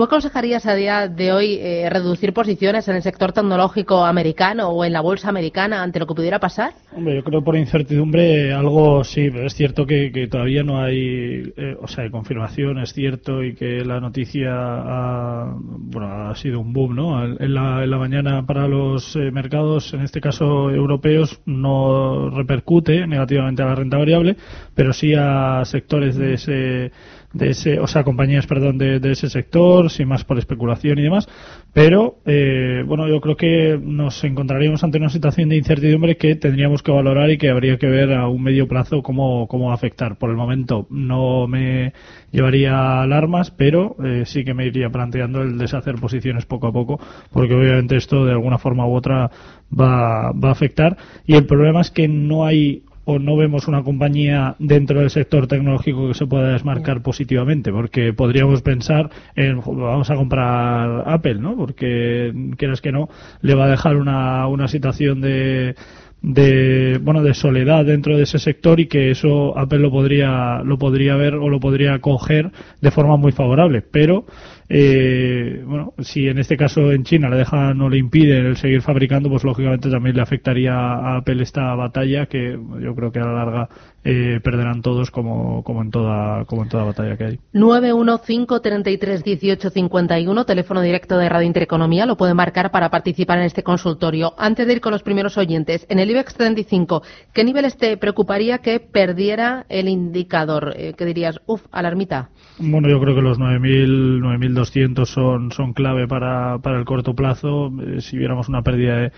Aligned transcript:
¿Tú 0.00 0.04
aconsejarías 0.04 0.64
a 0.64 0.74
día 0.74 1.08
de 1.08 1.30
hoy 1.30 1.58
eh, 1.60 1.86
reducir 1.90 2.32
posiciones 2.32 2.88
en 2.88 2.96
el 2.96 3.02
sector 3.02 3.32
tecnológico 3.32 4.06
americano 4.06 4.70
o 4.70 4.82
en 4.82 4.94
la 4.94 5.02
bolsa 5.02 5.28
americana 5.28 5.82
ante 5.82 5.98
lo 5.98 6.06
que 6.06 6.14
pudiera 6.14 6.38
pasar? 6.38 6.72
Hombre, 6.96 7.16
yo 7.16 7.22
creo 7.22 7.44
por 7.44 7.54
incertidumbre 7.54 8.50
algo 8.54 9.04
sí, 9.04 9.28
pero 9.30 9.46
es 9.46 9.52
cierto 9.52 9.84
que, 9.84 10.26
todavía 10.30 10.62
no 10.62 10.80
hay, 10.80 11.52
eh, 11.54 11.76
o 11.78 11.86
sea, 11.86 12.10
confirmación, 12.10 12.78
es 12.78 12.94
cierto, 12.94 13.44
y 13.44 13.54
que 13.54 13.84
la 13.84 14.00
noticia 14.00 14.48
ha, 14.54 15.54
bueno, 15.58 16.30
ha 16.30 16.34
sido 16.34 16.60
un 16.60 16.72
boom, 16.72 16.96
¿no? 16.96 17.22
En 17.22 17.52
la, 17.52 17.84
en 17.84 17.90
la 17.90 17.98
mañana 17.98 18.46
para 18.46 18.66
los 18.66 19.14
eh, 19.16 19.30
mercados, 19.30 19.92
en 19.92 20.00
este 20.00 20.22
caso 20.22 20.70
europeos, 20.70 21.42
no 21.44 22.30
repercute 22.30 23.06
negativamente 23.06 23.62
a 23.62 23.66
la 23.66 23.74
renta 23.74 23.98
variable, 23.98 24.36
pero 24.74 24.94
sí 24.94 25.12
a 25.14 25.62
sectores 25.66 26.16
de 26.16 26.32
ese 26.32 26.90
de 27.32 27.50
ese, 27.50 27.78
o 27.78 27.86
sea, 27.86 28.02
compañías, 28.02 28.46
perdón, 28.46 28.76
de, 28.78 28.98
de 28.98 29.12
ese 29.12 29.28
sector, 29.28 29.90
sin 29.90 30.08
más 30.08 30.24
por 30.24 30.38
especulación 30.38 30.98
y 30.98 31.02
demás. 31.02 31.28
Pero, 31.72 32.16
eh, 32.26 32.82
bueno, 32.84 33.08
yo 33.08 33.20
creo 33.20 33.36
que 33.36 33.78
nos 33.80 34.24
encontraríamos 34.24 34.82
ante 34.82 34.98
una 34.98 35.10
situación 35.10 35.48
de 35.48 35.56
incertidumbre 35.56 36.16
que 36.16 36.34
tendríamos 36.34 36.82
que 36.82 36.90
valorar 36.90 37.30
y 37.30 37.38
que 37.38 37.50
habría 37.50 37.78
que 37.78 37.86
ver 37.86 38.12
a 38.12 38.28
un 38.28 38.42
medio 38.42 38.66
plazo 38.66 39.02
cómo, 39.02 39.46
cómo 39.46 39.66
va 39.66 39.72
a 39.72 39.76
afectar. 39.76 40.16
Por 40.18 40.30
el 40.30 40.36
momento 40.36 40.88
no 40.90 41.46
me 41.46 41.92
llevaría 42.32 43.02
alarmas, 43.02 43.52
pero 43.52 43.96
eh, 44.04 44.24
sí 44.26 44.44
que 44.44 44.54
me 44.54 44.66
iría 44.66 44.90
planteando 44.90 45.42
el 45.42 45.58
deshacer 45.58 45.94
posiciones 45.96 46.46
poco 46.46 46.66
a 46.66 46.72
poco, 46.72 46.98
porque 47.32 47.54
obviamente 47.54 47.96
esto 47.96 48.24
de 48.24 48.32
alguna 48.32 48.58
forma 48.58 48.86
u 48.86 48.94
otra 48.94 49.30
va, 49.72 50.32
va 50.32 50.48
a 50.48 50.52
afectar. 50.52 50.96
Y 51.26 51.34
el 51.34 51.46
problema 51.46 51.80
es 51.80 51.92
que 51.92 52.08
no 52.08 52.44
hay 52.44 52.82
o 53.04 53.18
no 53.18 53.36
vemos 53.36 53.68
una 53.68 53.82
compañía 53.82 54.56
dentro 54.58 55.00
del 55.00 55.10
sector 55.10 55.46
tecnológico 55.46 56.08
que 56.08 56.14
se 56.14 56.26
pueda 56.26 56.52
desmarcar 56.52 57.02
positivamente, 57.02 57.72
porque 57.72 58.12
podríamos 58.12 58.62
pensar 58.62 59.10
en 59.34 59.60
vamos 59.60 60.10
a 60.10 60.14
comprar 60.14 61.04
Apple, 61.06 61.36
¿no? 61.36 61.56
Porque 61.56 62.32
quieras 62.56 62.80
que 62.80 62.92
no, 62.92 63.08
le 63.42 63.54
va 63.54 63.64
a 63.64 63.70
dejar 63.70 63.96
una, 63.96 64.46
una 64.46 64.68
situación 64.68 65.20
de 65.20 65.74
de 66.22 66.98
bueno 67.02 67.22
de 67.22 67.32
soledad 67.32 67.84
dentro 67.84 68.16
de 68.16 68.24
ese 68.24 68.38
sector 68.38 68.78
y 68.78 68.88
que 68.88 69.10
eso 69.10 69.56
Apple 69.56 69.78
lo 69.78 69.90
podría 69.90 70.60
lo 70.62 70.78
podría 70.78 71.16
ver 71.16 71.34
o 71.34 71.48
lo 71.48 71.60
podría 71.60 71.98
coger 72.00 72.50
de 72.80 72.90
forma 72.90 73.16
muy 73.16 73.32
favorable 73.32 73.80
pero 73.80 74.26
eh, 74.72 75.64
bueno, 75.66 75.94
si 75.98 76.28
en 76.28 76.38
este 76.38 76.56
caso 76.56 76.92
en 76.92 77.02
China 77.02 77.28
le 77.28 77.38
dejan 77.38 77.80
o 77.80 77.88
le 77.88 77.98
impiden 77.98 78.46
el 78.46 78.56
seguir 78.56 78.82
fabricando, 78.82 79.28
pues 79.28 79.42
lógicamente 79.42 79.90
también 79.90 80.14
le 80.14 80.22
afectaría 80.22 80.72
a 80.72 81.16
Apple 81.16 81.42
esta 81.42 81.74
batalla 81.74 82.26
que 82.26 82.56
yo 82.80 82.94
creo 82.94 83.10
que 83.10 83.18
a 83.18 83.24
la 83.24 83.32
larga 83.32 83.68
eh, 84.04 84.38
perderán 84.44 84.80
todos 84.80 85.10
como, 85.10 85.64
como 85.64 85.82
en 85.82 85.90
toda 85.90 86.44
como 86.44 86.62
en 86.62 86.68
toda 86.68 86.84
batalla 86.84 87.16
que 87.16 87.24
hay. 87.24 87.40
915331851, 87.52 90.46
teléfono 90.46 90.82
directo 90.82 91.18
de 91.18 91.28
Radio 91.28 91.48
Intereconomía, 91.48 92.06
lo 92.06 92.16
puede 92.16 92.34
marcar 92.34 92.70
para 92.70 92.90
participar 92.90 93.38
en 93.38 93.46
este 93.46 93.64
consultorio. 93.64 94.34
Antes 94.38 94.68
de 94.68 94.74
ir 94.74 94.80
con 94.80 94.92
los 94.92 95.02
primeros 95.02 95.36
oyentes, 95.36 95.84
en 95.88 95.98
el 95.98 96.10
IBEX 96.10 96.34
35, 96.34 97.02
¿qué 97.34 97.42
niveles 97.42 97.76
te 97.76 97.96
preocuparía 97.96 98.58
que 98.58 98.78
perdiera 98.78 99.66
el 99.68 99.88
indicador? 99.88 100.74
Eh, 100.76 100.94
¿Qué 100.96 101.04
dirías? 101.04 101.40
Uf, 101.46 101.62
alarmita. 101.72 102.30
Bueno, 102.58 102.88
yo 102.88 103.00
creo 103.00 103.16
que 103.16 103.22
los 103.22 103.38
9.000, 103.38 104.59
9.200 104.60 105.06
son, 105.06 105.52
son 105.52 105.72
clave 105.72 106.06
para, 106.06 106.58
para 106.58 106.78
el 106.78 106.84
corto 106.84 107.14
plazo. 107.14 107.70
Eh, 107.80 108.00
si 108.00 108.18
viéramos 108.18 108.48
una 108.48 108.62
pérdida 108.62 108.96
de, 108.96 109.12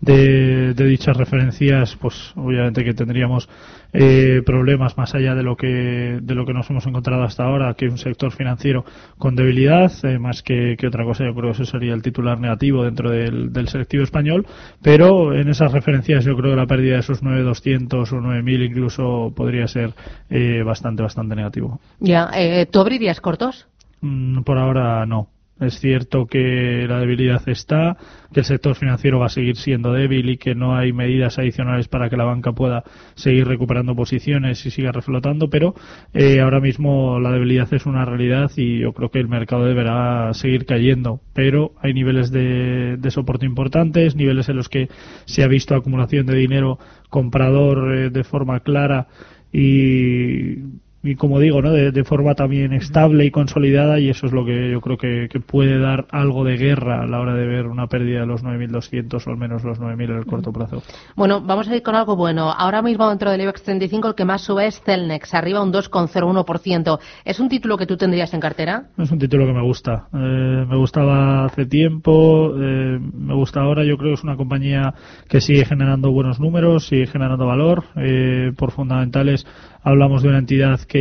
de, 0.00 0.74
de, 0.74 0.86
dichas 0.86 1.16
referencias, 1.16 1.96
pues 2.00 2.32
obviamente 2.36 2.84
que 2.84 2.94
tendríamos 2.94 3.48
eh, 3.92 4.42
problemas 4.44 4.98
más 4.98 5.14
allá 5.14 5.34
de 5.34 5.42
lo 5.44 5.56
que 5.56 6.18
de 6.20 6.34
lo 6.34 6.44
que 6.44 6.52
nos 6.52 6.68
hemos 6.68 6.84
encontrado 6.86 7.22
hasta 7.22 7.44
ahora, 7.44 7.74
que 7.74 7.86
un 7.86 7.96
sector 7.96 8.32
financiero 8.32 8.84
con 9.18 9.36
debilidad, 9.36 9.92
eh, 10.04 10.18
más 10.18 10.42
que, 10.42 10.76
que, 10.76 10.88
otra 10.88 11.04
cosa, 11.04 11.24
yo 11.24 11.32
creo 11.32 11.52
que 11.52 11.62
eso 11.62 11.64
sería 11.64 11.94
el 11.94 12.02
titular 12.02 12.40
negativo 12.40 12.84
dentro 12.84 13.10
del, 13.10 13.52
del, 13.52 13.68
selectivo 13.68 14.02
español, 14.02 14.46
pero 14.82 15.32
en 15.32 15.48
esas 15.48 15.72
referencias 15.72 16.24
yo 16.24 16.36
creo 16.36 16.50
que 16.50 16.56
la 16.56 16.66
pérdida 16.66 16.94
de 16.94 17.00
esos 17.00 17.22
9.200 17.22 18.12
o 18.12 18.20
9.000 18.20 18.66
incluso 18.66 19.32
podría 19.34 19.68
ser 19.68 19.94
eh, 20.28 20.62
bastante, 20.64 21.02
bastante 21.02 21.36
negativo. 21.36 21.80
Ya, 22.00 22.30
eh, 22.34 22.66
¿tú 22.66 22.80
abrirías 22.80 23.20
cortos? 23.20 23.68
Mm, 24.04 24.42
por 24.42 24.58
ahora 24.58 25.06
no. 25.06 25.30
Es 25.60 25.78
cierto 25.78 26.26
que 26.26 26.84
la 26.88 26.98
debilidad 26.98 27.48
está, 27.48 27.96
que 28.32 28.40
el 28.40 28.46
sector 28.46 28.74
financiero 28.74 29.20
va 29.20 29.26
a 29.26 29.28
seguir 29.30 29.56
siendo 29.56 29.92
débil 29.92 30.28
y 30.28 30.36
que 30.36 30.54
no 30.54 30.76
hay 30.76 30.92
medidas 30.92 31.38
adicionales 31.38 31.86
para 31.88 32.10
que 32.10 32.16
la 32.16 32.24
banca 32.24 32.52
pueda 32.52 32.82
seguir 33.14 33.46
recuperando 33.46 33.94
posiciones 33.94 34.66
y 34.66 34.70
siga 34.72 34.90
reflotando, 34.90 35.48
pero 35.48 35.74
eh, 36.12 36.40
ahora 36.40 36.60
mismo 36.60 37.20
la 37.20 37.30
debilidad 37.30 37.72
es 37.72 37.86
una 37.86 38.04
realidad 38.04 38.50
y 38.56 38.80
yo 38.80 38.92
creo 38.92 39.10
que 39.10 39.20
el 39.20 39.28
mercado 39.28 39.64
deberá 39.64 40.34
seguir 40.34 40.66
cayendo. 40.66 41.20
Pero 41.32 41.72
hay 41.80 41.94
niveles 41.94 42.30
de, 42.30 42.98
soporte 43.10 43.46
importantes, 43.46 44.16
niveles 44.16 44.48
en 44.48 44.56
los 44.56 44.68
que 44.68 44.88
se 45.24 45.44
ha 45.44 45.48
visto 45.48 45.76
acumulación 45.76 46.26
de 46.26 46.34
dinero 46.34 46.78
comprador 47.08 47.96
eh, 47.96 48.10
de 48.10 48.24
forma 48.24 48.60
clara 48.60 49.06
y 49.52 50.56
y 51.04 51.16
como 51.16 51.38
digo, 51.38 51.60
¿no? 51.60 51.70
De, 51.70 51.92
de, 51.92 52.04
forma 52.04 52.34
también 52.34 52.72
estable 52.72 53.26
y 53.26 53.30
consolidada 53.30 54.00
y 54.00 54.08
eso 54.08 54.26
es 54.26 54.32
lo 54.32 54.44
que 54.44 54.70
yo 54.70 54.80
creo 54.80 54.96
que, 54.96 55.28
que, 55.30 55.38
puede 55.38 55.78
dar 55.78 56.06
algo 56.10 56.44
de 56.44 56.56
guerra 56.56 57.02
a 57.02 57.06
la 57.06 57.20
hora 57.20 57.34
de 57.34 57.46
ver 57.46 57.66
una 57.66 57.86
pérdida 57.86 58.20
de 58.20 58.26
los 58.26 58.42
9.200 58.42 59.26
o 59.26 59.30
al 59.30 59.36
menos 59.36 59.64
los 59.64 59.78
9.000 59.78 60.04
en 60.04 60.16
el 60.16 60.26
corto 60.26 60.50
plazo. 60.50 60.82
Bueno, 61.14 61.42
vamos 61.42 61.68
a 61.68 61.76
ir 61.76 61.82
con 61.82 61.94
algo 61.94 62.16
bueno. 62.16 62.50
Ahora 62.50 62.80
mismo 62.80 63.08
dentro 63.10 63.30
del 63.30 63.42
IBEX 63.42 63.62
35 63.62 64.08
el 64.08 64.14
que 64.14 64.24
más 64.24 64.42
sube 64.42 64.66
es 64.66 64.80
Celnex, 64.80 65.34
arriba 65.34 65.62
un 65.62 65.72
2,01%. 65.72 66.98
¿Es 67.24 67.38
un 67.38 67.48
título 67.50 67.76
que 67.76 67.86
tú 67.86 67.98
tendrías 67.98 68.32
en 68.32 68.40
cartera? 68.40 68.84
Es 68.96 69.10
un 69.10 69.18
título 69.18 69.46
que 69.46 69.52
me 69.52 69.62
gusta. 69.62 70.08
Eh, 70.14 70.66
me 70.66 70.76
gustaba 70.76 71.44
hace 71.44 71.66
tiempo, 71.66 72.54
eh, 72.58 72.98
me 72.98 73.34
gusta 73.34 73.60
ahora. 73.60 73.84
Yo 73.84 73.98
creo 73.98 74.10
que 74.10 74.14
es 74.14 74.24
una 74.24 74.36
compañía 74.36 74.94
que 75.28 75.42
sigue 75.42 75.66
generando 75.66 76.10
buenos 76.10 76.40
números, 76.40 76.86
sigue 76.86 77.06
generando 77.06 77.46
valor. 77.46 77.84
Eh, 77.96 78.52
por 78.56 78.70
fundamentales 78.70 79.46
hablamos 79.84 80.22
de 80.22 80.30
una 80.30 80.38
entidad 80.38 80.80
que, 80.80 80.93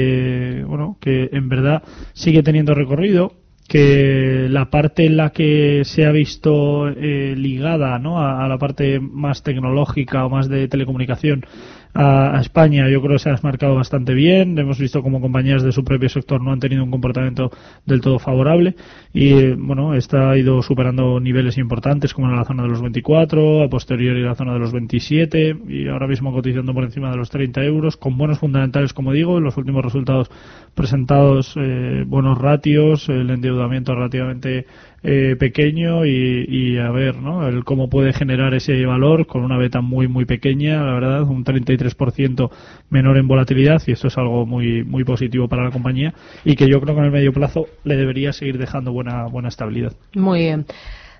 bueno, 0.67 0.97
que 0.99 1.29
en 1.31 1.49
verdad 1.49 1.83
sigue 2.13 2.43
teniendo 2.43 2.73
recorrido, 2.73 3.33
que 3.67 4.47
la 4.49 4.69
parte 4.69 5.05
en 5.05 5.17
la 5.17 5.31
que 5.31 5.83
se 5.85 6.05
ha 6.05 6.11
visto 6.11 6.89
eh, 6.89 7.33
ligada 7.37 7.97
¿no? 7.97 8.19
a, 8.19 8.43
a, 8.43 8.47
la 8.47 8.57
parte 8.57 8.99
más 8.99 9.41
tecnológica 9.41 10.25
o 10.25 10.29
más 10.29 10.49
de 10.49 10.67
telecomunicación 10.67 11.45
a, 11.93 12.39
España 12.41 12.89
yo 12.89 13.01
creo 13.01 13.13
que 13.13 13.19
se 13.19 13.29
ha 13.29 13.33
desmarcado 13.33 13.75
bastante 13.75 14.13
bien. 14.13 14.57
Hemos 14.57 14.79
visto 14.79 15.01
como 15.01 15.21
compañías 15.21 15.63
de 15.63 15.71
su 15.71 15.83
propio 15.83 16.09
sector 16.09 16.41
no 16.41 16.51
han 16.51 16.59
tenido 16.59 16.83
un 16.83 16.91
comportamiento 16.91 17.51
del 17.85 18.01
todo 18.01 18.19
favorable 18.19 18.75
y 19.13 19.51
bueno, 19.53 19.93
esta 19.93 20.31
ha 20.31 20.37
ido 20.37 20.61
superando 20.61 21.19
niveles 21.19 21.57
importantes 21.57 22.13
como 22.13 22.29
en 22.29 22.35
la 22.35 22.45
zona 22.45 22.63
de 22.63 22.69
los 22.69 22.81
24, 22.81 23.63
a 23.63 23.69
posteriori 23.69 24.21
la 24.21 24.35
zona 24.35 24.53
de 24.53 24.59
los 24.59 24.71
27 24.71 25.57
y 25.67 25.87
ahora 25.87 26.07
mismo 26.07 26.31
cotizando 26.31 26.73
por 26.73 26.83
encima 26.83 27.11
de 27.11 27.17
los 27.17 27.29
30 27.29 27.63
euros 27.63 27.97
con 27.97 28.17
buenos 28.17 28.39
fundamentales 28.39 28.93
como 28.93 29.11
digo, 29.13 29.37
en 29.37 29.43
los 29.43 29.57
últimos 29.57 29.83
resultados 29.83 30.29
presentados 30.73 31.53
eh, 31.57 32.03
buenos 32.07 32.37
ratios, 32.37 33.07
el 33.09 33.29
endeudamiento 33.29 33.93
relativamente 33.93 34.65
eh, 35.03 35.35
pequeño 35.37 36.05
y, 36.05 36.45
y, 36.47 36.77
a 36.77 36.89
ver 36.91 37.17
¿no? 37.17 37.47
el 37.47 37.65
cómo 37.65 37.89
puede 37.89 38.13
generar 38.13 38.53
ese 38.53 38.85
valor 38.85 39.27
con 39.27 39.43
una 39.43 39.57
beta 39.57 39.81
muy 39.81 40.07
muy 40.07 40.25
pequeña, 40.25 40.81
la 40.81 40.93
verdad, 40.93 41.23
un 41.23 41.43
33% 41.43 42.49
menor 42.89 43.17
en 43.17 43.27
volatilidad 43.27 43.81
y 43.85 43.91
esto 43.91 44.07
es 44.07 44.17
algo 44.17 44.45
muy 44.45 44.83
muy 44.83 45.03
positivo 45.03 45.47
para 45.47 45.65
la 45.65 45.71
compañía 45.71 46.13
y 46.45 46.55
que 46.55 46.69
yo 46.69 46.79
creo 46.79 46.95
que 46.95 47.01
en 47.01 47.05
el 47.07 47.11
medio 47.11 47.33
plazo 47.33 47.67
le 47.83 47.97
debería 47.97 48.31
seguir 48.31 48.57
dejando 48.57 48.93
buena 48.93 49.25
buena 49.25 49.49
estabilidad. 49.49 49.93
Muy 50.15 50.39
bien. 50.39 50.65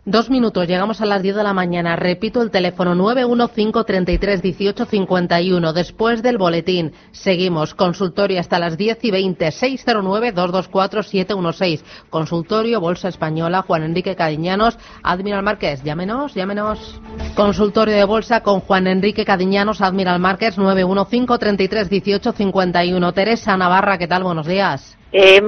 Dos 0.06 0.30
minutos, 0.30 0.68
llegamos 0.68 1.00
a 1.00 1.06
las 1.06 1.24
10 1.24 1.38
de 1.38 1.44
la 1.44 1.54
mañana. 1.54 1.96
Repito 1.96 2.42
el 2.42 2.52
teléfono 2.52 2.94
915331851. 2.94 5.72
Después 5.72 6.22
del 6.22 6.38
boletín, 6.38 6.92
seguimos. 7.12 7.74
Consultorio 7.74 8.42
hasta 8.42 8.60
las 8.60 8.78
10 8.78 9.02
y 9.06 9.12
20. 9.12 9.48
609-224-716. 9.48 11.86
Consultorio, 12.10 12.82
Bolsa 12.82 13.08
Española, 13.08 13.62
Juan 13.62 13.84
Enrique 13.84 14.18
Cadiñanos. 14.18 14.78
Admiral 15.04 15.42
Márquez, 15.42 15.82
llámenos, 15.84 16.34
llámenos. 16.34 17.00
Consultorio 17.34 17.96
de 17.96 18.04
Bolsa 18.04 18.42
con 18.42 18.60
Juan 18.60 18.88
Enrique 18.88 19.24
Cadiñanos, 19.24 19.80
Admiral 19.80 20.20
Márquez, 20.20 20.60
915331851. 20.60 23.14
Teresa 23.14 23.56
Navarra, 23.56 23.98
¿qué 23.98 24.10
tal? 24.10 24.24
Buenos 24.24 24.48
días. 24.48 24.98
Eh, 25.14 25.42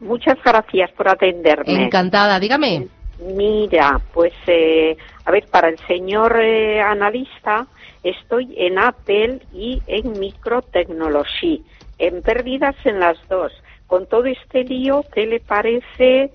muchas 0.00 0.36
gracias 0.44 0.90
por 0.92 1.08
atenderme. 1.08 1.84
Encantada, 1.84 2.38
dígame. 2.38 2.88
Mira, 3.26 4.00
pues 4.12 4.32
eh, 4.46 4.96
a 5.24 5.30
ver, 5.30 5.46
para 5.48 5.68
el 5.68 5.78
señor 5.86 6.40
eh, 6.40 6.80
analista 6.80 7.66
estoy 8.02 8.54
en 8.56 8.78
Apple 8.78 9.40
y 9.52 9.82
en 9.86 10.18
Microtechnology, 10.18 11.64
en 11.98 12.22
pérdidas 12.22 12.74
en 12.84 13.00
las 13.00 13.16
dos. 13.28 13.52
Con 13.86 14.06
todo 14.06 14.24
este 14.24 14.64
lío, 14.64 15.04
¿qué 15.12 15.26
le 15.26 15.40
parece 15.40 16.32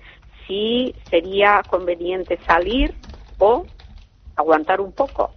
si 0.48 0.94
sería 1.10 1.64
conveniente 1.68 2.38
salir 2.46 2.94
o 3.38 3.66
aguantar 4.34 4.80
un 4.80 4.92
poco. 4.92 5.30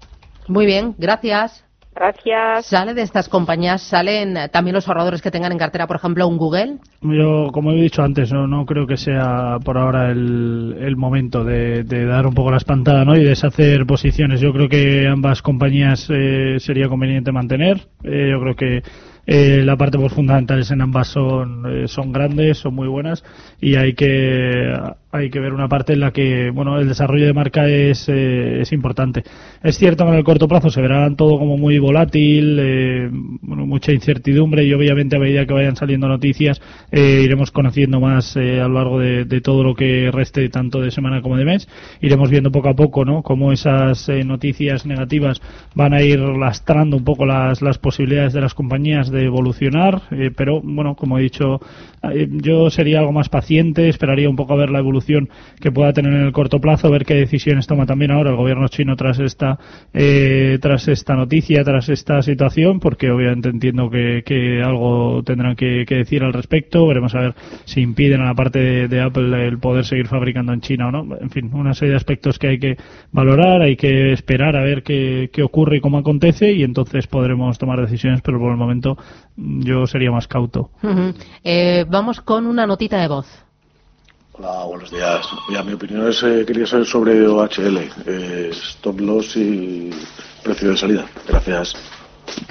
Muy 0.48 0.66
bien, 0.66 0.96
gracias. 0.98 1.66
Gracias. 1.94 2.68
¿Sale 2.68 2.94
de 2.94 3.02
estas 3.02 3.28
compañías, 3.28 3.82
salen 3.82 4.38
también 4.52 4.76
los 4.76 4.88
ahorradores 4.88 5.22
que 5.22 5.30
tengan 5.30 5.52
en 5.52 5.58
cartera, 5.58 5.88
por 5.88 5.98
ejemplo, 5.98 6.28
un 6.28 6.38
Google? 6.38 6.78
Yo, 7.02 7.50
como 7.52 7.72
he 7.72 7.76
dicho 7.76 8.02
antes, 8.02 8.32
no, 8.32 8.48
no 8.48 8.66
creo 8.66 8.88
que 8.88 8.96
sea 8.96 9.58
por 9.64 9.78
ahora 9.78 10.10
el, 10.10 10.78
el 10.80 10.96
momento 10.96 11.44
de, 11.44 11.84
de, 11.84 12.06
dar 12.06 12.26
un 12.28 12.34
poco 12.34 12.50
la 12.50 12.58
espantada 12.58 13.04
¿no? 13.04 13.16
y 13.16 13.24
deshacer 13.24 13.86
posiciones. 13.86 14.40
Yo 14.40 14.54
creo 14.54 14.70
que 14.70 15.06
ambas 15.08 15.42
compañías 15.42 16.08
eh, 16.10 16.58
sería 16.60 16.88
conveniente 16.88 17.34
mantener. 17.34 17.82
Eh, 18.04 18.30
yo 18.32 18.40
creo 18.40 18.56
que 18.56 18.84
eh, 19.28 19.62
la 19.64 19.78
parte 19.78 19.98
pues, 19.98 20.14
fundamentales 20.14 20.72
en 20.72 20.82
ambas 20.82 21.08
son, 21.08 21.66
eh, 21.66 21.88
son 21.88 22.12
grandes, 22.12 22.58
son 22.58 22.74
muy 22.74 22.88
buenas 22.88 23.24
y 23.60 23.76
hay 23.76 23.94
que 23.94 24.74
hay 25.14 25.30
que 25.30 25.42
ver 25.42 25.52
una 25.52 25.68
parte 25.68 25.92
en 25.92 26.00
la 26.00 26.12
que 26.12 26.52
bueno 26.52 26.80
el 26.80 26.88
desarrollo 26.88 27.26
de 27.26 27.34
marca 27.34 27.68
es, 27.68 28.08
eh, 28.10 28.62
es 28.62 28.72
importante. 28.72 29.24
Es 29.62 29.78
cierto 29.78 30.06
que 30.06 30.12
en 30.12 30.18
el 30.18 30.24
corto 30.24 30.48
plazo 30.48 30.70
se 30.70 30.82
verá 30.82 31.08
todo 31.16 31.38
como 31.38 31.58
muy 31.58 31.78
volátil, 31.78 32.58
eh, 32.60 33.10
mucha 33.12 33.92
incertidumbre 33.92 34.64
y 34.64 34.74
obviamente 34.74 35.18
a 35.18 35.20
medida 35.20 35.46
que 35.46 35.54
vayan 35.54 35.76
saliendo 35.76 36.08
noticias 36.08 36.62
iremos 36.92 37.52
conociendo 37.52 38.00
más 38.00 38.36
a 38.38 38.40
lo 38.40 38.70
largo 38.70 39.00
de, 39.00 39.42
todo 39.42 39.64
lo 39.64 39.76
que 39.76 40.10
reste 40.12 40.48
tanto 40.50 40.82
de 40.82 40.92
semana 40.92 41.22
como 41.22 41.38
de 41.38 41.46
mes. 41.46 41.68
Iremos 42.02 42.30
viendo 42.30 42.52
poco 42.52 42.70
a 42.70 42.76
poco 42.76 43.06
¿no? 43.06 43.22
cómo 43.22 43.52
esas 43.52 44.10
noticias 44.26 44.86
negativas 44.86 45.42
van 45.76 45.94
a 45.94 46.02
ir 46.02 46.20
lastrando 46.20 46.98
un 46.98 47.04
poco 47.04 47.26
las, 47.26 47.62
las 47.62 47.78
posibilidades 47.78 48.34
de 48.34 48.42
las 48.42 48.54
compañías 48.54 49.11
de 49.12 49.26
evolucionar, 49.26 50.04
eh, 50.12 50.32
pero 50.36 50.62
bueno, 50.62 50.96
como 50.96 51.20
he 51.20 51.24
dicho, 51.24 51.60
yo 52.30 52.70
sería 52.70 53.00
algo 53.00 53.12
más 53.12 53.30
paciente, 53.30 53.88
esperaría 53.88 54.30
un 54.30 54.36
poco 54.36 54.54
a 54.54 54.58
ver 54.58 54.72
la 54.72 54.80
evolución 54.80 55.30
que 55.60 55.72
pueda 55.72 55.94
tener 55.94 56.14
en 56.14 56.22
el 56.22 56.32
corto 56.32 56.60
plazo, 56.60 56.90
ver 56.90 57.06
qué 57.06 57.14
decisiones 57.16 57.68
toma 57.68 57.86
también 57.86 58.12
ahora 58.12 58.32
el 58.32 58.38
gobierno 58.38 58.68
chino 58.70 58.96
tras 58.96 59.20
esta 59.20 59.60
eh, 59.94 60.58
tras 60.62 60.88
esta 60.88 61.16
noticia, 61.16 61.64
tras 61.64 61.90
esta 61.90 62.22
situación, 62.22 62.80
porque 62.80 63.12
obviamente 63.12 63.50
entiendo 63.50 63.90
que, 63.90 64.24
que 64.26 64.62
algo 64.62 65.22
tendrán 65.24 65.56
que, 65.56 65.86
que, 65.86 65.96
decir 65.96 66.24
al 66.24 66.34
respecto. 66.34 66.88
Veremos 66.88 67.14
a 67.16 67.20
ver 67.20 67.36
si 67.66 67.82
impiden 67.82 68.22
a 68.22 68.26
la 68.26 68.34
parte 68.34 68.60
de, 68.60 68.88
de, 68.88 69.02
Apple 69.02 69.48
el 69.48 69.60
poder 69.60 69.86
seguir 69.86 70.08
fabricando 70.08 70.54
en 70.54 70.62
China 70.62 70.88
o 70.88 70.92
no. 70.92 71.18
En 71.20 71.30
fin, 71.30 71.50
una 71.54 71.74
serie 71.74 71.92
de 71.92 71.98
aspectos 71.98 72.40
que 72.40 72.48
hay 72.48 72.60
que 72.60 72.78
valorar, 73.12 73.62
hay 73.62 73.76
que 73.76 74.14
esperar 74.14 74.56
a 74.56 74.64
ver 74.64 74.84
qué, 74.84 75.30
qué 75.32 75.44
ocurre 75.44 75.78
y 75.78 75.82
cómo 75.82 75.98
acontece 75.98 76.52
y 76.54 76.64
entonces 76.64 77.08
podremos 77.08 77.58
tomar 77.58 77.82
decisiones, 77.82 78.22
pero 78.22 78.40
por 78.40 78.52
el 78.52 78.58
momento 78.58 78.98
yo 79.36 79.88
sería 79.88 80.12
más 80.12 80.28
cauto. 80.28 80.70
Uh 80.82 80.88
-huh. 80.88 81.16
eh, 81.44 81.86
vamos 81.88 82.22
con 82.22 82.46
una 82.46 82.66
notita 82.66 82.98
de 82.98 83.08
voz. 83.08 83.28
Hola, 84.34 84.64
buenos 84.66 84.90
días. 84.90 85.28
Ya, 85.52 85.62
mi 85.62 85.74
opinión 85.74 86.08
es, 86.08 86.24
eh, 86.24 86.44
quería 86.48 86.66
saber 86.66 86.86
sobre 86.86 87.28
OHL, 87.28 87.78
eh, 88.06 88.50
stop 88.52 89.00
loss 89.00 89.36
y 89.36 89.92
precio 90.44 90.72
de 90.72 90.78
salida. 90.78 91.06
Gracias. 91.28 91.76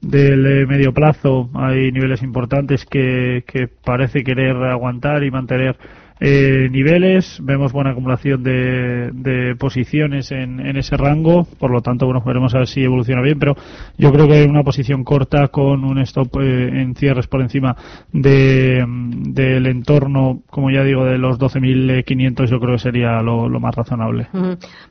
del 0.00 0.66
medio 0.68 0.94
plazo 0.94 1.50
hay 1.54 1.90
niveles 1.90 2.22
importantes 2.22 2.86
que, 2.86 3.42
que 3.46 3.66
parece 3.66 4.22
querer 4.22 4.54
aguantar 4.56 5.24
y 5.24 5.30
mantener 5.32 5.76
eh, 6.20 6.68
niveles, 6.70 7.38
vemos 7.42 7.72
buena 7.72 7.90
acumulación 7.90 8.42
de, 8.42 9.10
de 9.12 9.54
posiciones 9.56 10.30
en, 10.32 10.60
en, 10.60 10.76
ese 10.76 10.96
rango, 10.96 11.46
por 11.58 11.70
lo 11.70 11.80
tanto, 11.80 12.06
bueno, 12.06 12.22
veremos 12.24 12.54
a 12.54 12.58
ver 12.58 12.66
si 12.66 12.82
evoluciona 12.82 13.22
bien, 13.22 13.38
pero 13.38 13.54
yo 13.96 14.12
creo 14.12 14.26
que 14.26 14.44
una 14.44 14.62
posición 14.62 15.04
corta 15.04 15.48
con 15.48 15.84
un 15.84 15.98
stop 16.00 16.40
eh, 16.40 16.80
en 16.80 16.94
cierres 16.94 17.26
por 17.26 17.40
encima 17.40 17.76
de, 18.12 18.84
del 18.86 19.66
entorno, 19.66 20.42
como 20.50 20.70
ya 20.70 20.82
digo, 20.82 21.04
de 21.04 21.18
los 21.18 21.38
12.500, 21.38 22.46
yo 22.50 22.58
creo 22.58 22.72
que 22.72 22.82
sería 22.82 23.22
lo, 23.22 23.48
lo 23.48 23.60
más 23.60 23.74
razonable. 23.74 24.28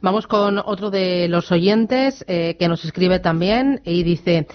Vamos 0.01 0.27
con 0.27 0.59
otro 0.59 0.89
de 0.89 1.27
los 1.27 1.51
oyentes 1.51 2.23
eh, 2.27 2.55
que 2.57 2.67
nos 2.67 2.85
escribe 2.85 3.19
también 3.19 3.81
y 3.83 4.03
dice. 4.03 4.47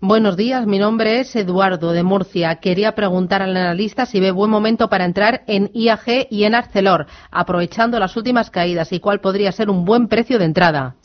Buenos 0.00 0.36
días, 0.36 0.66
mi 0.66 0.78
nombre 0.78 1.20
es 1.20 1.34
Eduardo 1.36 1.92
de 1.92 2.02
Murcia. 2.02 2.56
Quería 2.56 2.94
preguntar 2.94 3.40
al 3.40 3.56
analista 3.56 4.04
si 4.04 4.20
ve 4.20 4.30
buen 4.30 4.50
momento 4.50 4.90
para 4.90 5.06
entrar 5.06 5.40
en 5.46 5.70
IAG 5.72 6.26
y 6.30 6.44
en 6.44 6.54
Arcelor, 6.54 7.06
aprovechando 7.30 7.98
las 7.98 8.14
últimas 8.14 8.50
caídas 8.50 8.92
y 8.92 9.00
cuál 9.00 9.20
podría 9.20 9.52
ser 9.52 9.70
un 9.70 9.86
buen 9.86 10.08
precio 10.08 10.38
de 10.38 10.44
entrada. 10.44 10.96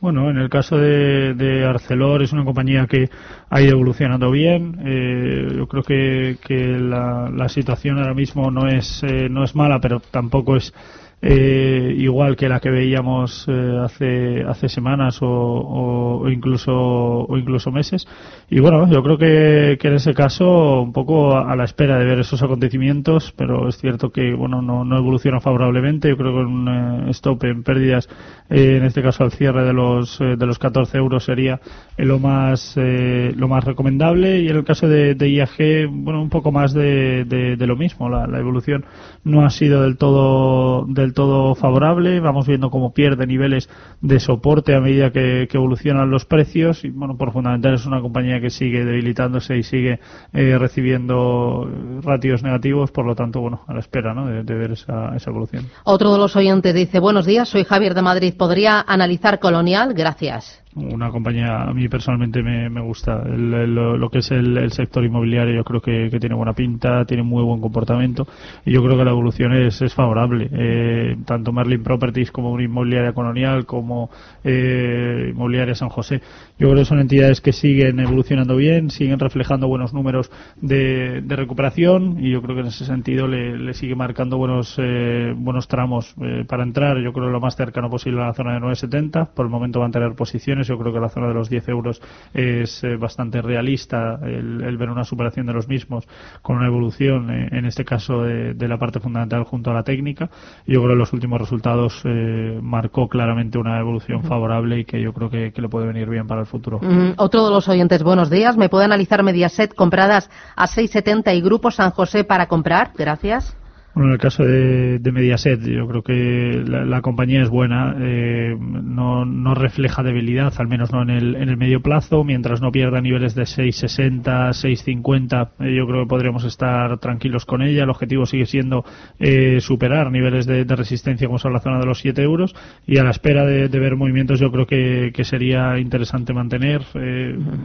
Bueno, 0.00 0.30
en 0.30 0.38
el 0.38 0.48
caso 0.48 0.78
de, 0.78 1.66
Arcelor 1.68 2.22
es 2.22 2.32
una 2.32 2.44
compañía 2.46 2.86
que 2.86 3.10
ha 3.50 3.60
ido 3.60 3.72
evolucionando 3.72 4.30
bien. 4.30 4.80
Eh, 4.82 5.54
yo 5.54 5.66
creo 5.66 5.82
que, 5.82 6.38
que 6.42 6.78
la, 6.78 7.28
la, 7.30 7.50
situación 7.50 7.98
ahora 7.98 8.14
mismo 8.14 8.50
no 8.50 8.66
es, 8.66 9.02
eh, 9.02 9.28
no 9.28 9.44
es 9.44 9.54
mala, 9.54 9.78
pero 9.78 10.00
tampoco 10.00 10.56
es 10.56 10.72
eh, 11.20 11.94
igual 11.98 12.36
que 12.36 12.48
la 12.48 12.60
que 12.60 12.70
veíamos 12.70 13.44
eh, 13.48 13.78
hace 13.82 14.44
hace 14.44 14.68
semanas 14.68 15.18
o, 15.20 15.26
o, 15.26 16.28
incluso 16.30 16.72
o 16.72 17.36
incluso 17.36 17.72
meses. 17.72 18.06
Y 18.48 18.60
bueno 18.60 18.88
yo 18.88 19.02
creo 19.02 19.18
que, 19.18 19.78
que 19.80 19.88
en 19.88 19.94
ese 19.94 20.14
caso 20.14 20.80
un 20.80 20.92
poco 20.92 21.36
a, 21.36 21.50
a, 21.50 21.56
la 21.56 21.64
espera 21.64 21.98
de 21.98 22.04
ver 22.04 22.20
esos 22.20 22.42
acontecimientos 22.42 23.34
pero 23.36 23.68
es 23.68 23.78
cierto 23.78 24.10
que 24.10 24.32
bueno 24.32 24.62
no, 24.62 24.84
no 24.84 24.96
evoluciona 24.96 25.40
favorablemente. 25.40 26.08
Yo 26.08 26.16
creo 26.16 26.32
que 26.34 26.40
un 26.40 26.68
eh, 27.08 27.10
stop 27.10 27.44
en 27.44 27.64
pérdidas 27.64 28.08
eh, 28.48 28.76
en 28.76 28.84
este 28.84 29.02
caso 29.02 29.24
al 29.24 29.32
cierre 29.32 29.64
de 29.64 29.72
los 29.72 30.18
de 30.18 30.46
los 30.46 30.58
14 30.58 30.98
euros 30.98 31.24
sería 31.24 31.60
lo 31.96 32.20
más 32.20 32.76
lo 32.76 33.48
más 33.48 33.64
recomendable. 33.64 34.40
Y 34.40 34.48
en 34.48 34.56
el 34.56 34.64
caso 34.64 34.86
de, 34.88 35.14
de 35.16 35.30
IAG 35.30 35.88
bueno 35.90 36.22
un 36.22 36.30
poco 36.30 36.52
más 36.52 36.72
de, 36.72 37.24
de, 37.24 37.56
de 37.56 37.66
lo 37.66 37.76
mismo. 37.76 38.08
La, 38.08 38.26
la, 38.26 38.38
evolución 38.38 38.84
no 39.24 39.44
ha 39.44 39.50
sido 39.50 39.82
del 39.82 39.96
todo 39.96 40.86
del 40.86 41.07
todo 41.12 41.54
favorable. 41.54 42.20
Vamos 42.20 42.46
viendo 42.46 42.70
cómo 42.70 42.92
pierde 42.92 43.26
niveles 43.26 43.68
de 44.00 44.20
soporte 44.20 44.74
a 44.74 44.80
medida 44.80 45.10
que, 45.10 45.48
evolucionan 45.52 46.10
los 46.10 46.24
precios. 46.24 46.84
Y 46.84 46.90
bueno, 46.90 47.16
por 47.16 47.32
fundamental 47.32 47.74
es 47.74 47.86
una 47.86 48.00
compañía 48.00 48.40
que 48.40 48.50
sigue 48.50 48.84
debilitándose 48.84 49.56
y 49.56 49.62
sigue 49.62 49.98
eh, 50.32 50.56
recibiendo 50.58 51.68
ratios 52.02 52.42
negativos. 52.42 52.90
Por 52.90 53.06
lo 53.06 53.14
tanto, 53.14 53.40
bueno, 53.40 53.62
a 53.66 53.74
la 53.74 53.80
espera 53.80 54.14
¿no? 54.14 54.26
de, 54.26 54.44
de, 54.44 54.54
ver 54.54 54.72
esa, 54.72 55.14
esa 55.16 55.30
evolución. 55.30 55.66
Otro 55.84 56.12
de 56.12 56.18
los 56.18 56.36
oyentes 56.36 56.74
dice: 56.74 57.00
Buenos 57.00 57.26
días, 57.26 57.48
soy 57.48 57.64
Javier 57.64 57.94
de 57.94 58.02
Madrid. 58.02 58.34
¿Podría 58.38 58.80
analizar 58.86 59.38
Colonial? 59.38 59.94
Gracias. 59.94 60.62
Una 60.78 61.10
compañía 61.10 61.62
a 61.62 61.72
mí 61.72 61.88
personalmente 61.88 62.42
me, 62.42 62.68
me 62.70 62.80
gusta. 62.80 63.22
lo, 63.24 64.10
que 64.10 64.18
es 64.18 64.30
el, 64.30 64.70
sector 64.72 65.04
inmobiliario 65.04 65.54
yo 65.54 65.64
creo 65.64 65.80
que, 65.80 66.08
tiene 66.18 66.34
buena 66.34 66.52
pinta, 66.52 67.04
tiene 67.04 67.22
muy 67.22 67.42
buen 67.42 67.60
comportamiento 67.60 68.26
y 68.64 68.72
yo 68.72 68.82
creo 68.82 68.96
que 68.96 69.04
la 69.04 69.10
evolución 69.10 69.52
es, 69.52 69.80
es 69.82 69.94
favorable. 69.94 70.48
Eh, 70.52 71.16
tanto 71.24 71.52
Merlin 71.52 71.82
Properties 71.82 72.30
como 72.30 72.52
una 72.52 72.62
inmobiliaria 72.64 73.12
colonial 73.12 73.66
como 73.66 74.10
eh, 74.44 75.30
inmobiliaria 75.30 75.74
San 75.74 75.88
José. 75.88 76.20
Yo 76.58 76.68
creo 76.68 76.82
que 76.82 76.84
son 76.84 77.00
entidades 77.00 77.40
que 77.40 77.52
siguen 77.52 78.00
evolucionando 78.00 78.56
bien, 78.56 78.90
siguen 78.90 79.18
reflejando 79.18 79.68
buenos 79.68 79.92
números 79.92 80.30
de, 80.60 81.22
recuperación 81.28 82.16
y 82.18 82.30
yo 82.32 82.42
creo 82.42 82.56
que 82.56 82.62
en 82.62 82.68
ese 82.68 82.84
sentido 82.84 83.28
le, 83.28 83.72
sigue 83.74 83.94
marcando 83.94 84.38
buenos, 84.38 84.74
eh, 84.78 85.32
buenos 85.36 85.68
tramos 85.68 86.14
para 86.48 86.62
entrar. 86.64 86.98
Yo 86.98 87.12
creo 87.12 87.30
lo 87.30 87.40
más 87.40 87.54
cercano 87.56 87.88
posible 87.88 88.22
a 88.22 88.26
la 88.26 88.34
zona 88.34 88.54
de 88.54 88.60
970. 88.60 89.26
Por 89.34 89.46
el 89.46 89.50
momento 89.50 89.80
van 89.80 89.90
a 89.90 89.92
tener 89.92 90.14
posiciones 90.14 90.66
yo 90.66 90.78
creo 90.78 90.92
que 90.92 91.00
la 91.00 91.08
zona 91.08 91.28
de 91.28 91.34
los 91.34 91.48
10 91.48 91.68
euros 91.68 92.00
es 92.32 92.82
eh, 92.84 92.96
bastante 92.96 93.42
realista 93.42 94.18
el, 94.22 94.76
ver 94.76 94.90
una 94.90 95.04
superación 95.04 95.46
de 95.46 95.52
los 95.52 95.68
mismos 95.68 96.06
con 96.42 96.56
una 96.56 96.66
evolución, 96.66 97.30
eh, 97.30 97.48
en 97.52 97.64
este 97.64 97.84
caso, 97.84 98.22
de, 98.22 98.68
la 98.68 98.78
parte 98.78 99.00
fundamental 99.00 99.44
junto 99.44 99.70
a 99.70 99.74
la 99.74 99.82
técnica. 99.82 100.28
Yo 100.66 100.80
creo 100.82 100.90
que 100.90 100.98
los 100.98 101.12
últimos 101.12 101.40
resultados 101.40 102.02
eh, 102.04 102.58
marcó 102.62 103.08
claramente 103.08 103.58
una 103.58 103.78
evolución 103.78 104.22
favorable 104.22 104.80
y 104.80 104.84
que 104.84 105.00
yo 105.00 105.14
creo 105.14 105.30
que, 105.30 105.52
le 105.58 105.68
puede 105.68 105.86
venir 105.86 106.08
bien 106.08 106.26
para 106.26 106.42
el 106.42 106.46
futuro. 106.48 106.80
Otro 107.16 107.44
de 107.44 107.50
los 107.50 107.68
oyentes, 107.68 108.02
buenos 108.02 108.30
días. 108.30 108.56
¿Me 108.56 108.68
puede 108.68 108.86
analizar 108.86 109.22
Mediaset 109.22 109.74
compradas 109.74 110.30
a 110.56 110.66
6,70 110.66 111.36
y 111.36 111.40
Grupo 111.40 111.70
San 111.70 111.92
José 111.92 112.24
para 112.24 112.48
comprar? 112.48 112.92
Gracias. 112.96 113.56
Bueno, 113.94 114.10
en 114.10 114.12
el 114.12 114.20
caso 114.20 114.44
de, 114.44 115.00
Mediaset, 115.12 115.60
yo 115.62 115.88
creo 115.88 116.02
que 116.02 116.62
la, 116.64 117.00
compañía 117.00 117.42
es 117.42 117.48
buena, 117.48 117.96
eh, 117.98 118.54
no, 118.58 119.54
refleja 119.54 120.02
debilidad, 120.02 120.52
al 120.58 120.68
menos 120.68 120.92
no 120.92 121.02
en 121.02 121.10
el, 121.10 121.34
en 121.34 121.48
el 121.48 121.56
medio 121.56 121.80
plazo, 121.80 122.22
mientras 122.22 122.60
no 122.60 122.70
pierda 122.70 123.00
niveles 123.00 123.34
de 123.34 123.42
6,60, 123.42 124.50
6,50, 124.50 125.48
eh, 125.60 125.74
yo 125.74 125.86
creo 125.86 126.02
que 126.02 126.08
podríamos 126.08 126.44
estar 126.44 126.98
tranquilos 126.98 127.44
con 127.44 127.62
ella. 127.62 127.84
El 127.84 127.90
objetivo 127.90 128.26
sigue 128.26 128.46
siendo 128.46 128.84
eh, 129.18 129.60
superar 129.60 130.12
niveles 130.12 130.46
de, 130.46 130.64
resistencia 130.64 131.26
como 131.26 131.38
son 131.38 131.54
la 131.54 131.60
zona 131.60 131.80
de 131.80 131.86
los 131.86 131.98
7 131.98 132.22
euros 132.22 132.54
y 132.86 132.98
a 132.98 133.04
la 133.04 133.10
espera 133.10 133.44
de, 133.44 133.66
ver 133.68 133.96
movimientos 133.96 134.38
yo 134.38 134.52
creo 134.52 134.66
que, 134.66 135.12
sería 135.24 135.78
interesante 135.78 136.32
mantener 136.32 136.82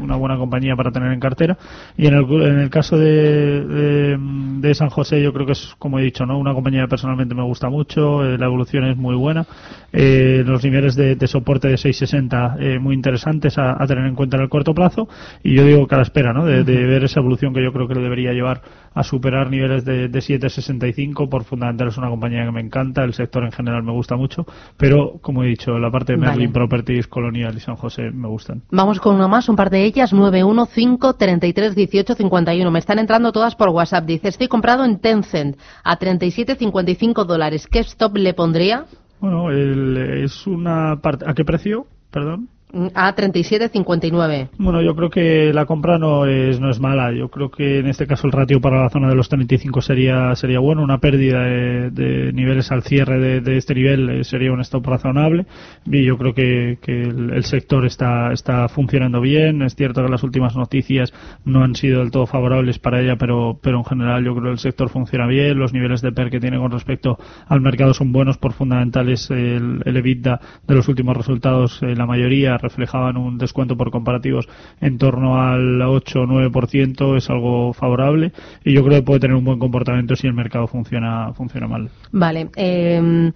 una 0.02 0.16
buena 0.16 0.38
compañía 0.38 0.76
para 0.76 0.92
tener 0.92 1.14
en 1.14 1.20
cartera. 1.20 1.58
Y 1.96 2.08
en 2.08 2.16
el, 2.16 2.24
en 2.42 2.60
el 2.60 2.70
caso 2.70 2.98
de, 2.98 4.18
de 4.18 4.74
San 4.74 4.90
José 4.90 5.22
yo 5.22 5.32
creo 5.32 5.46
que 5.46 5.52
es, 5.52 5.76
como 5.78 6.00
he 6.00 6.04
dicho, 6.04 6.23
una 6.32 6.54
compañía 6.54 6.82
que 6.84 6.88
personalmente 6.88 7.36
me 7.36 7.44
gusta 7.44 7.70
mucho, 7.70 8.24
eh, 8.24 8.38
la 8.38 8.46
evolución 8.46 8.86
es 8.86 8.98
muy 8.98 9.16
buena, 9.16 9.46
eh, 9.92 10.44
los 10.46 10.64
niveles 10.64 10.96
de, 10.96 11.16
soporte 11.28 11.68
de 11.68 11.78
660 11.78 12.58
eh, 12.60 12.80
muy 12.80 12.96
interesantes 12.96 13.58
a, 13.58 13.78
tener 13.88 14.06
en 14.06 14.16
cuenta 14.16 14.38
en 14.38 14.44
el 14.44 14.50
corto 14.50 14.74
plazo 14.74 15.08
y 15.44 15.56
yo 15.56 15.64
digo 15.64 15.88
que 15.88 15.96
a 15.96 15.98
la 15.98 16.04
espera 16.04 16.34
¿no? 16.34 16.46
de, 16.46 16.64
ver 16.64 17.04
esa 17.04 17.20
evolución 17.20 17.54
que 17.54 17.64
yo 17.64 17.72
creo 17.72 17.88
que 17.88 17.96
le 17.96 18.02
debería 18.02 18.34
llevar 18.34 18.62
a 18.94 19.04
superar 19.04 19.50
niveles 19.50 19.86
de, 19.86 20.08
de 20.08 20.22
765 20.22 21.30
por 21.30 21.44
fundamental 21.44 21.88
es 21.88 21.98
una 21.98 22.10
compañía 22.10 22.46
que 22.46 22.52
me 22.52 22.62
encanta, 22.62 23.04
el 23.04 23.14
sector 23.14 23.44
en 23.44 23.52
general 23.52 23.84
me 23.84 23.92
gusta 23.92 24.16
mucho, 24.16 24.46
pero 24.78 25.20
como 25.22 25.44
he 25.44 25.48
dicho, 25.48 25.78
la 25.80 25.92
parte 25.92 26.14
de 26.14 26.20
Merlin 26.20 26.52
Properties, 26.52 27.08
Colonial 27.08 27.56
y 27.56 27.60
San 27.60 27.76
José 27.76 28.12
me 28.12 28.28
gustan. 28.28 28.62
Vamos 28.72 29.00
con 29.00 29.16
una 29.16 29.28
más, 29.28 29.50
un 29.50 29.56
par 29.56 29.70
de 29.70 29.84
ellas, 29.84 30.14
915 30.14 31.18
33 31.18 31.76
18 31.76 32.16
51. 32.16 32.72
Me 32.72 32.80
están 32.80 33.00
entrando 33.00 33.32
todas 33.32 33.56
por 33.56 33.70
WhatsApp. 33.70 34.06
Dice, 34.06 34.30
estoy 34.30 34.48
comprado 34.48 34.86
en 34.86 35.00
Tencent 35.00 35.58
a 35.84 35.98
37,55 35.98 37.26
dólares. 37.26 37.68
¿Qué 37.68 37.80
stop 37.80 38.18
le 38.18 38.34
pondría? 38.34 38.86
Bueno, 39.20 39.52
es 39.52 40.48
una 40.48 40.98
parte. 41.02 41.26
¿A 41.28 41.34
qué 41.34 41.46
precio? 41.46 41.88
Perdón. 42.12 42.50
A 42.96 43.16
37.59. 43.16 44.50
Bueno, 44.58 44.82
yo 44.82 44.96
creo 44.96 45.12
que 45.12 45.54
la 45.54 45.68
compra 45.68 46.00
no 46.00 46.26
es 46.26 46.60
no 46.60 46.72
es 46.72 46.80
mala. 46.80 47.12
Yo 47.12 47.30
creo 47.30 47.52
que 47.52 47.78
en 47.78 47.86
este 47.86 48.08
caso 48.08 48.26
el 48.26 48.34
ratio 48.34 48.60
para 48.62 48.82
la 48.82 48.90
zona 48.90 49.10
de 49.10 49.16
los 49.16 49.30
35 49.30 49.82
sería 49.82 50.36
sería 50.36 50.58
bueno. 50.58 50.82
Una 50.82 50.98
pérdida 50.98 51.44
de, 51.44 52.32
niveles 52.34 52.72
al 52.72 52.82
cierre 52.82 53.42
de, 53.42 53.58
este 53.58 53.76
nivel 53.76 54.10
eh, 54.10 54.24
sería 54.24 54.52
un 54.52 54.60
stop 54.62 54.88
razonable. 54.88 55.46
Y 55.86 56.04
yo 56.04 56.18
creo 56.18 56.34
que, 56.34 56.80
el, 56.88 57.44
sector 57.44 57.86
está 57.86 58.34
está 58.34 58.68
funcionando 58.70 59.22
bien. 59.22 59.62
Es 59.62 59.76
cierto 59.76 60.04
que 60.04 60.10
las 60.10 60.24
últimas 60.24 60.56
noticias 60.56 61.14
no 61.46 61.64
han 61.64 61.76
sido 61.76 62.00
del 62.00 62.10
todo 62.10 62.26
favorables 62.26 62.80
para 62.80 63.02
ella, 63.02 63.18
pero 63.18 63.60
pero 63.62 63.78
en 63.78 63.86
general 63.86 64.26
yo 64.26 64.32
creo 64.32 64.46
que 64.46 64.52
el 64.52 64.60
sector 64.60 64.90
funciona 64.90 65.28
bien. 65.28 65.60
Los 65.60 65.74
niveles 65.74 66.02
de 66.02 66.12
PER 66.12 66.32
que 66.32 66.40
tiene 66.40 66.58
con 66.58 66.72
respecto 66.72 67.20
al 67.48 67.62
mercado 67.62 67.94
son 67.94 68.12
buenos 68.12 68.40
por 68.40 68.54
fundamentales 68.54 69.30
el, 69.30 69.84
el 69.86 69.98
EBITDA 69.98 70.40
de 70.68 70.74
los 70.74 70.88
últimos 70.88 71.16
resultados, 71.16 71.84
eh, 71.84 71.96
la 71.96 72.08
mayoría 72.08 72.58
reflejaban 72.64 73.18
un 73.18 73.38
descuento 73.38 73.78
por 73.78 73.92
comparativos 73.92 74.48
en 74.82 74.98
torno 74.98 75.40
al 75.40 75.82
8 75.82 76.22
o 76.22 76.26
9%, 76.26 77.18
es 77.18 77.30
algo 77.30 77.74
favorable 77.74 78.32
y 78.64 78.74
yo 78.74 78.84
creo 78.84 79.00
que 79.00 79.06
puede 79.06 79.20
tener 79.20 79.36
un 79.36 79.46
buen 79.46 79.60
comportamiento 79.60 80.16
si 80.16 80.26
el 80.26 80.34
mercado 80.34 80.66
funciona, 80.66 81.34
funciona 81.34 81.68
mal. 81.68 81.90
Vale. 82.12 82.50
Em, 82.56 83.32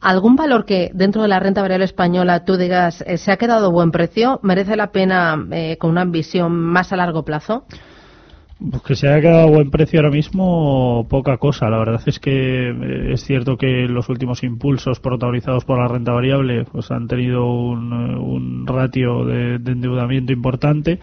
¿Algún 0.00 0.36
valor 0.36 0.64
que 0.64 0.90
dentro 0.94 1.22
de 1.22 1.28
la 1.28 1.40
renta 1.40 1.60
variable 1.60 1.84
española 1.84 2.44
tú 2.44 2.56
digas 2.56 3.02
eh, 3.06 3.18
se 3.18 3.32
ha 3.32 3.36
quedado 3.36 3.72
buen 3.72 3.90
precio? 3.90 4.38
¿Merece 4.42 4.76
la 4.76 4.92
pena 4.92 5.36
eh, 5.50 5.76
con 5.76 5.90
una 5.90 6.04
visión 6.04 6.52
más 6.52 6.92
a 6.92 6.96
largo 6.96 7.24
plazo? 7.24 7.64
Pues 8.58 8.82
que 8.82 8.96
se 8.96 9.06
haya 9.06 9.20
quedado 9.20 9.46
a 9.46 9.50
buen 9.50 9.70
precio 9.70 10.00
ahora 10.00 10.10
mismo, 10.10 11.06
poca 11.08 11.36
cosa. 11.36 11.70
La 11.70 11.78
verdad 11.78 12.02
es 12.06 12.18
que 12.18 12.70
eh, 12.70 13.12
es 13.12 13.22
cierto 13.22 13.56
que 13.56 13.86
los 13.86 14.08
últimos 14.08 14.42
impulsos 14.42 14.98
protagonizados 14.98 15.64
por 15.64 15.78
la 15.78 15.86
renta 15.86 16.10
variable 16.10 16.64
pues 16.64 16.90
han 16.90 17.06
tenido 17.06 17.46
un, 17.46 17.92
un 17.92 18.66
ratio 18.66 19.24
de, 19.24 19.54
endeudamiento 19.54 20.32
importante 20.32 20.98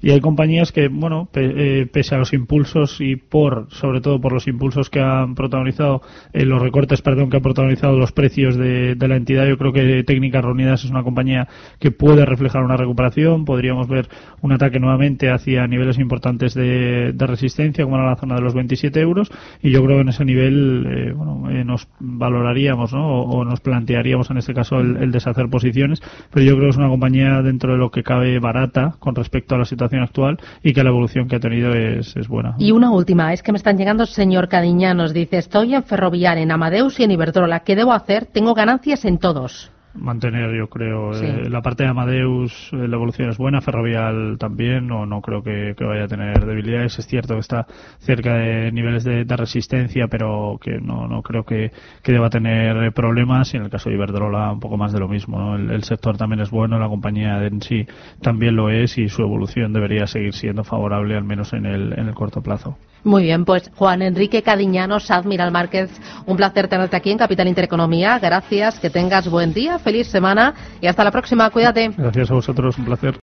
y 0.00 0.10
hay 0.10 0.20
compañías 0.20 0.70
que, 0.70 0.86
bueno, 0.86 1.28
eh, 1.34 1.88
pese 1.92 2.14
a 2.14 2.18
los 2.18 2.32
impulsos 2.32 3.00
y 3.00 3.16
por, 3.16 3.66
sobre 3.70 4.00
todo 4.00 4.20
por 4.20 4.32
los 4.32 4.46
impulsos 4.46 4.88
que 4.88 5.00
han 5.00 5.34
protagonizado, 5.34 6.02
eh, 6.32 6.44
los 6.44 6.62
recortes, 6.62 7.02
perdón, 7.02 7.28
que 7.28 7.38
han 7.38 7.42
protagonizado 7.42 7.98
los 7.98 8.12
precios 8.12 8.56
de, 8.56 8.94
de 8.94 9.08
la 9.08 9.16
entidad, 9.16 9.48
yo 9.48 9.58
creo 9.58 9.72
que 9.72 10.04
Técnicas 10.04 10.44
Reunidas 10.44 10.84
es 10.84 10.90
una 10.90 11.02
compañía 11.02 11.48
que 11.80 11.90
puede 11.90 12.24
reflejar 12.24 12.62
una 12.62 12.76
recuperación. 12.76 13.44
Podríamos 13.44 13.88
ver 13.88 14.08
un 14.42 14.52
ataque 14.52 14.78
nuevamente 14.78 15.28
hacia 15.28 15.66
niveles 15.66 15.98
importantes 15.98 16.54
de 16.54 16.99
de, 17.12 17.26
resistencia, 17.26 17.84
como 17.84 17.96
era 17.96 18.06
la 18.06 18.16
zona 18.16 18.36
de 18.36 18.42
los 18.42 18.54
27 18.54 19.00
euros, 19.00 19.30
y 19.62 19.70
yo 19.70 19.84
creo 19.84 19.98
que 19.98 20.02
en 20.02 20.08
ese 20.08 20.24
nivel 20.24 20.86
eh, 20.86 21.12
bueno, 21.12 21.50
eh, 21.50 21.64
nos 21.64 21.88
valoraríamos 21.98 22.92
¿no? 22.92 23.22
o, 23.22 23.44
nos 23.44 23.60
plantearíamos 23.60 24.30
en 24.30 24.38
este 24.38 24.54
caso 24.54 24.80
el, 24.80 25.10
deshacer 25.10 25.48
posiciones, 25.48 26.00
pero 26.32 26.44
yo 26.44 26.52
creo 26.54 26.66
que 26.66 26.70
es 26.70 26.76
una 26.76 26.88
compañía 26.88 27.42
dentro 27.42 27.72
de 27.72 27.78
lo 27.78 27.90
que 27.90 28.02
cabe 28.02 28.38
barata 28.38 28.94
con 28.98 29.14
respecto 29.14 29.54
a 29.54 29.58
la 29.58 29.64
situación 29.64 30.02
actual 30.02 30.38
y 30.62 30.72
que 30.72 30.82
la 30.82 30.90
evolución 30.90 31.28
que 31.28 31.36
ha 31.36 31.40
tenido 31.40 31.74
es, 31.74 32.16
es 32.16 32.28
buena. 32.28 32.54
Y 32.58 32.72
una 32.72 32.90
última, 32.90 33.32
es 33.32 33.42
que 33.42 33.52
me 33.52 33.58
están 33.58 33.76
llegando, 33.76 34.06
señor 34.06 34.48
Cadiñanos, 34.48 35.12
dice, 35.12 35.38
estoy 35.38 35.74
en 35.74 35.82
Ferrovial, 35.82 36.38
en 36.38 36.52
Amadeus 36.52 37.00
y 37.00 37.04
en 37.04 37.10
Iberdrola, 37.10 37.60
¿qué 37.60 37.76
debo 37.76 37.92
hacer? 37.92 38.26
Tengo 38.26 38.54
ganancias 38.54 39.04
en 39.04 39.18
todos 39.18 39.70
mantener, 39.94 40.54
yo 40.56 40.68
creo. 40.68 41.12
Eh, 41.12 41.48
la 41.48 41.62
parte 41.62 41.82
de 41.82 41.90
Amadeus, 41.90 42.70
eh, 42.72 42.88
la 42.88 42.96
evolución 42.96 43.30
es 43.30 43.38
buena, 43.38 43.60
Ferrovial 43.60 44.36
también, 44.38 44.86
no, 44.86 45.06
no 45.06 45.20
creo 45.20 45.42
que, 45.42 45.74
vaya 45.80 46.04
a 46.04 46.08
tener 46.08 46.44
debilidades. 46.44 46.98
Es 46.98 47.06
cierto 47.06 47.34
que 47.34 47.40
está 47.40 47.66
cerca 47.98 48.34
de 48.34 48.72
niveles 48.72 49.04
de, 49.04 49.24
resistencia, 49.24 50.06
pero 50.08 50.58
que 50.60 50.80
no, 50.80 51.06
no 51.08 51.22
creo 51.22 51.44
que, 51.44 51.70
que, 52.02 52.12
deba 52.12 52.30
tener 52.30 52.92
problemas. 52.92 53.52
Y 53.54 53.56
en 53.56 53.64
el 53.64 53.70
caso 53.70 53.88
de 53.88 53.96
Iberdrola, 53.96 54.52
un 54.52 54.60
poco 54.60 54.76
más 54.76 54.92
de 54.92 55.00
lo 55.00 55.08
mismo. 55.08 55.56
El, 55.56 55.82
sector 55.84 56.16
también 56.16 56.40
es 56.40 56.50
bueno, 56.50 56.78
la 56.78 56.88
compañía 56.88 57.44
en 57.44 57.62
sí 57.62 57.86
también 58.20 58.54
lo 58.54 58.70
es 58.70 58.98
y 58.98 59.08
su 59.08 59.22
evolución 59.22 59.72
debería 59.72 60.06
seguir 60.06 60.34
siendo 60.34 60.62
favorable, 60.62 61.16
al 61.16 61.24
menos 61.24 61.52
en 61.52 61.66
el, 61.66 61.98
en 61.98 62.06
el 62.06 62.14
corto 62.14 62.42
plazo. 62.42 62.76
Muy 63.04 63.22
bien, 63.22 63.44
pues 63.44 63.70
Juan 63.76 64.02
Enrique 64.02 64.42
Cadiñanos, 64.42 65.10
Admiral 65.10 65.50
Márquez, 65.50 65.90
un 66.26 66.36
placer 66.36 66.68
tenerte 66.68 66.96
aquí 66.96 67.10
en 67.10 67.18
Capital 67.18 67.48
Intereconomía. 67.48 68.18
Gracias, 68.18 68.78
que 68.78 68.90
tengas 68.90 69.28
buen 69.28 69.54
día, 69.54 69.78
feliz 69.78 70.06
semana 70.08 70.54
y 70.80 70.86
hasta 70.86 71.02
la 71.04 71.10
próxima. 71.10 71.48
Cuídate. 71.50 71.90
Gracias 71.96 72.30
a 72.30 72.34
vosotros, 72.34 72.76
un 72.78 72.84
placer. 72.84 73.14